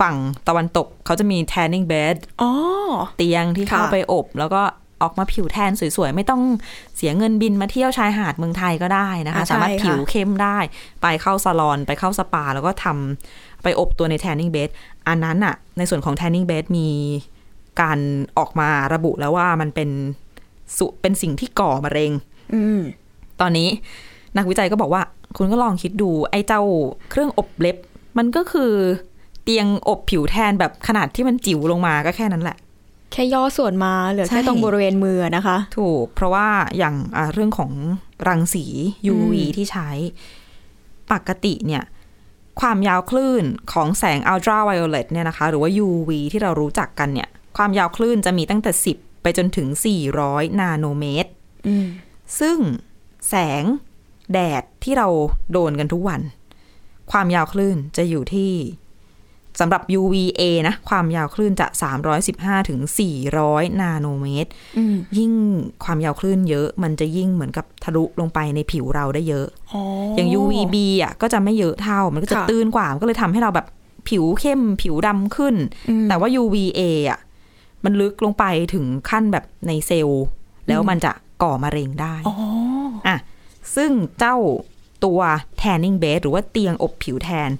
[0.00, 0.16] ฝั่ง
[0.48, 2.52] ตะวันตกเขาจะมี tanning bed อ๋อ
[3.16, 4.62] เตียงที่เข้าค่ะไปอบ แล้วก็
[5.02, 6.42] ออกมาผิวแทนสวยๆ ไม่ต้อง
[6.96, 10.58] เสียเงินบินมาเที่ยวชายหาดเมืองไทยก็ได้นะคะอ่าใช่สามารถค่ะผิวเข้มได้
[11.02, 14.68] ไปเข้าซาลอนไปเข้าสปา แล้วก็ทำไปอบตัวใน tanning bed
[15.08, 16.88] อันนั้นอะในส่วนของ tanning bed มี
[17.80, 17.98] การ
[18.38, 19.90] ออกมาระบุแล้วว่ามันเป็น
[20.78, 22.12] สุเป็นสิ่งที่ก่อมะเร็ง
[22.54, 22.80] อืม
[23.40, 23.68] ตอนนี้
[24.36, 25.02] นักวิจัยก็บอกว่า
[25.36, 26.62] คุณก็ลองคิดดูไอ้เจ้า
[27.10, 27.76] เครื่องอบเล็บ
[28.18, 28.72] มันก็คือ
[29.42, 32.56] เตียงอบผิวแทนแบบขนาดที่มันจิ๋วลงมาก็แค่นั้นแหละ
[33.12, 37.72] แค่ย่อส่วนมาเหลือใช่แค่ตรงบริเวณมือนะคะ ถูก เพราะว่าอย่างอ่าเรื่องของ
[38.28, 38.64] รังสี
[39.12, 39.90] UV อืมที่ใช้
[41.12, 41.84] ปกติเนี่ย
[42.60, 49.68] ความยาวคลื่นของแสงอัลตราไวโอเลตเนี่ยนะคะ หรือว่า UV ที่เรารู้จักกันเนี่ย ความยาวคลื่นจะมีตั้งแต่ 10 ไปจนถึง
[50.14, 51.30] 400 นาโนเมตร
[51.66, 51.86] อืม
[52.40, 52.58] ซึ่ง
[53.28, 53.64] แสง
[54.32, 55.08] แดดที่เรา
[55.52, 56.20] โดนกันทุกวัน
[57.12, 58.52] ความยาวคลื่นจะอยู่ที่
[59.58, 61.66] สำหรับ UVA นะ ความยาวคลื่นจะ
[62.18, 62.80] 315ถึง
[63.30, 65.32] 400 นาโนเมตรอืมยิ่ง
[65.84, 69.82] ความยาวคลื่นเยอะมันจะยิ่งเหมือนกับทะลุลงไปในผิวเราได้เยอะอ๋อ
[70.14, 73.66] ออย่าง UVB อะก็จะไม่เยอะเท่า มันก็จะค่ะตื้นกว่า มันก็เลยทำให้เราแบบ
[74.08, 75.54] ผิวเข้มผิวดำขึ้น
[76.08, 77.18] แต่ว่า UVA อะ
[77.84, 78.44] มันลึกลงไป
[78.74, 80.24] ถึงขั้นแบบในเซลล์
[80.68, 82.36] แล้วมันจะก่อมะเร็งได้อ๋อ
[83.06, 83.16] อะ
[83.76, 84.36] ซึ่งเจ้า
[85.04, 85.20] ตัว
[85.60, 87.50] tanning bed หรือว่าเตียงอบผิวแทน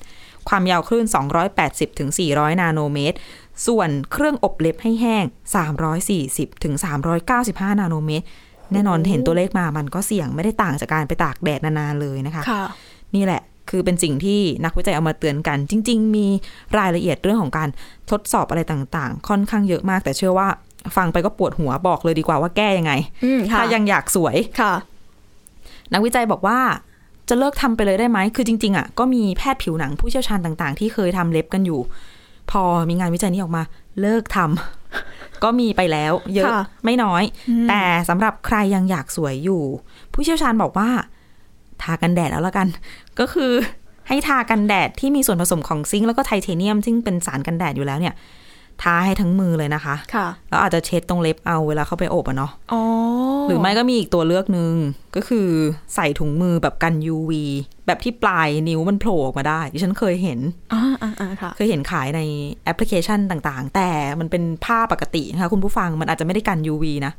[0.48, 1.06] ความยาวคลื่น
[1.52, 3.16] 280ถึง400 นาโนเมตร
[3.66, 5.24] ส่วนเครื่องอบเล็บให้แห้ง
[5.98, 6.74] 340ถึง
[7.28, 8.26] 395 นาโนเมตร
[8.72, 12.64] แน่นอนเห็นตัวเลขมามันก็เสี่ยงไม่ได้ต่างจากการไปตากแดดนานๆเลยนะคะค่ะ
[13.14, 16.26] นี่แหละคือเป็นสิ่งที่นักวิจัยเอามาเตือนกัน จริง ๆ มี
[16.78, 17.68] รายละเอียดเรื่องของการ
[18.10, 20.48] ทดสอบอะไรต่างๆ ค่อนข้างเยอะมาก แต่เชื่อว่า
[20.96, 22.92] ฟังไปก็ปวดหัวบอกเลยดีกว่าว่าแก้ยังไง
[23.24, 24.74] อืมค่ะถ้ายังอยากสวยค่ะ
[25.92, 26.58] นักวิจัยบอกว่า
[27.28, 31.80] จะเลิกทำไปเลยได้ไหม คือจริง ๆ อะ ก็มีแพทย์ผิวหนังผู้เชี่ยวชาญต่าง ๆ ที่เคยทำเล็บกันอยู่
[32.50, 33.62] พอมีงานวิจัยนี้ออกมา
[34.00, 37.22] เลิกทำก็มีไปแล้ว เยอะค่ะไม่น้อย
[37.68, 39.62] แต่สำหรับใครยังอยากสวยอยู่
[40.12, 40.88] ผู้เชี่ยวชาญบอกว่า
[41.82, 42.66] ทากันแดดแล้วละกัน
[43.18, 43.52] ก็คือ
[44.08, 48.14] ให้ทากันแดดที่มีส่วนผสมของซิงค์แล้วก็ไทเทเนียมซึ่งเป็นสารกันแดดอยู่แล้วเนี่ย
[48.82, 52.82] ทาให้ทั้งมือเลยนะคะค่ะแล้วอาจจะเช็ดตรงเล็บเอาเวลาเข้าไปอบอะเนาะอ๋อ
[53.48, 54.74] หรือไม่ก็มีอีกตัวเลือกหนึ่ง
[55.16, 55.48] ก็คือ
[55.94, 57.32] ใส่ถุงมือแบบกัน UV
[57.86, 60.38] แบบที่ปลายนิ้วมันโผล่ออกมาได้ดิฉันเคยเห็น
[60.72, 62.20] อ่าอ่าอ่าค่ะเคยเห็นขายใน
[62.64, 63.88] แอปพลิเคชันต่างๆ แต่
[64.20, 67.12] มันเป็นผ้าปกตินะคะคุณผู้ฟังมันอาจจะไม่ได้กัน UV นะ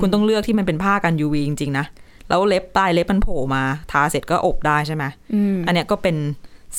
[0.00, 1.86] คุณต้องเลือกที่มันเป็นผ้ากัน UV จริงๆนะ
[2.28, 6.16] แล้วเล็บปลายเล็บมันโผล่มาทาเสร็จก็อบได้ใช่ไหมอืมอันเนี้ยก็เป็น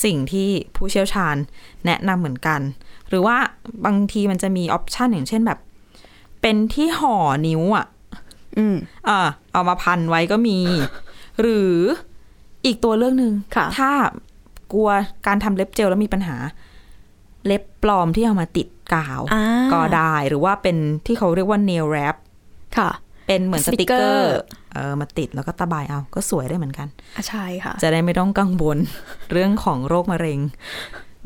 [0.04, 1.36] สิ่งที่ผู้เชี่ยวชาญ
[1.86, 2.62] แนะนำเหมือนกัน
[3.10, 3.38] หรือว่า
[3.86, 5.60] บางทีมันจะมี option อย่างเช่นแบบ
[6.41, 7.15] เป็นที่ห่อ
[7.48, 7.86] นิ้วอะ
[8.58, 8.76] อืม
[9.08, 9.20] อ่า
[9.54, 10.58] เอามาพันไว้ก็มี
[11.41, 11.76] หรือ
[12.65, 13.91] อีกตัวเลือกหนึ่งค่ะถ้า
[14.74, 14.89] กลัว
[15.28, 16.36] การทำเล็บเจลแล้วมีปัญหา
[17.46, 22.15] เล็บปลอมที่เอามาติดกาวอ่าก็ได้หรือว่าเป็นที่เขาเรียกว่า nail wrap
[22.78, 22.89] ค่ะ
[23.28, 24.38] เป็นเหมือนสสติติกกเกเกออร์ร์
[24.74, 28.78] เออมาติดแล้วก็ตะไบเอาก็สวยได้เหมือนกันอะใช่ค่ะ จะได้ไม่ต้องกังวล
[29.32, 30.39] เรื่องของโรคมะเร็ง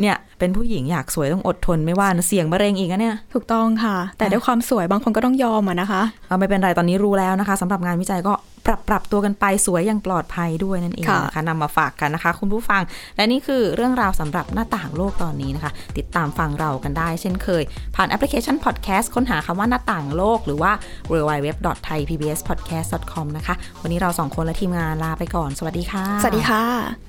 [0.02, 8.34] เนี่ยเป็นผู้หญิงอยากสวยต้องอดทนไม่ว่านะเสี่ยงมะเร็งอีกนะเนี่ย ถูกต้องค่ะ แต่ด้วยความสวยบางคนก็ต้องยอมอะนะคะเอาไม่เป็นไรตอนนี้รู้แล้วนะคะสำหรับงานวิจัยก็
[8.66, 12.82] ปรับปรับตัวกันไปสวยอย่างปลอดภัยด้วยนั่นเองค่ะนะคะนำมาฝากกันนะคะ คุณผู้ฟัง
[13.16, 17.64] และนี่คือเรื่องราวสำหรับหน้าต่างโลกตอนนี้นะคะ ติดตามฟังเรากันได้ เช่นเคย
[17.96, 20.72] ผ่านแอปพลิเคชัน podcast ค้นหาคำว่าหน้าต่างโลก หรือว่า
[21.12, 27.09] www.thaipbspodcast.com นะคะ วันนี้เราสองคนและทีมงานลาไปก่อน สวัสดีค่ะ สวัสดีค่ะ